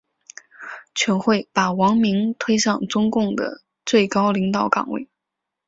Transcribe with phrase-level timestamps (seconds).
[0.95, 5.07] 全会把王明推上中共的最高领导岗位。